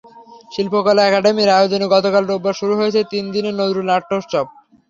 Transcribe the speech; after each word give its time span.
শিল্পকলা 0.51 1.01
একাডেমীর 1.05 1.49
আয়োজনে 1.49 1.85
গতকাল 1.87 2.23
রোববার 2.25 2.55
শুরু 2.59 2.73
হয়েছে 2.75 3.01
তিন 3.11 3.23
দিনের 3.33 3.55
নজরুল 3.55 3.85
নাট্যোৎসব। 3.89 4.45